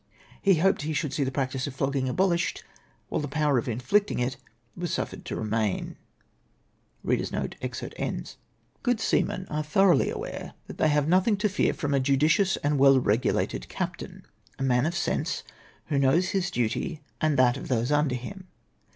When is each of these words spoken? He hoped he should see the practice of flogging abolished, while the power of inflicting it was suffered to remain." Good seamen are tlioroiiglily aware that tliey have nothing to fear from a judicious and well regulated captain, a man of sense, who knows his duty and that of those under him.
He 0.41 0.55
hoped 0.55 0.81
he 0.81 0.93
should 0.93 1.13
see 1.13 1.23
the 1.23 1.29
practice 1.29 1.67
of 1.67 1.75
flogging 1.75 2.09
abolished, 2.09 2.63
while 3.09 3.21
the 3.21 3.27
power 3.27 3.59
of 3.59 3.69
inflicting 3.69 4.17
it 4.17 4.35
was 4.75 4.91
suffered 4.91 5.25
to 5.25 5.35
remain." 5.35 5.95
Good 7.05 7.23
seamen 7.23 7.53
are 9.45 9.63
tlioroiiglily 9.63 10.11
aware 10.11 10.53
that 10.65 10.77
tliey 10.77 10.89
have 10.89 11.07
nothing 11.07 11.37
to 11.37 11.47
fear 11.47 11.75
from 11.75 11.93
a 11.93 11.99
judicious 11.99 12.57
and 12.63 12.79
well 12.79 12.99
regulated 12.99 13.69
captain, 13.69 14.25
a 14.57 14.63
man 14.63 14.87
of 14.87 14.95
sense, 14.95 15.43
who 15.85 15.99
knows 15.99 16.29
his 16.29 16.49
duty 16.49 17.03
and 17.21 17.37
that 17.37 17.55
of 17.55 17.67
those 17.67 17.91
under 17.91 18.15
him. 18.15 18.47